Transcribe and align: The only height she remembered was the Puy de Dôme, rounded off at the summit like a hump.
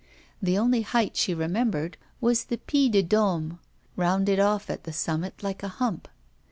The 0.41 0.57
only 0.57 0.81
height 0.81 1.15
she 1.15 1.35
remembered 1.35 1.95
was 2.19 2.45
the 2.45 2.57
Puy 2.57 2.89
de 2.89 3.03
Dôme, 3.03 3.59
rounded 3.95 4.39
off 4.39 4.67
at 4.71 4.83
the 4.83 4.91
summit 4.93 5.43
like 5.43 5.61
a 5.61 5.67
hump. 5.77 6.07